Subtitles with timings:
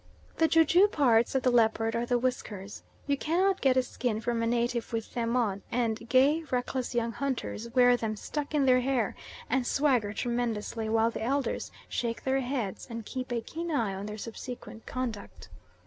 [0.37, 2.81] The ju ju parts of the leopard are the whiskers.
[3.05, 7.11] You cannot get a skin from a native with them on, and gay, reckless young
[7.11, 9.15] hunters wear them stuck in their hair
[9.47, 14.07] and swagger tremendously while the Elders shake their heads and keep a keen eye on
[14.07, 15.49] their subsequent conduct.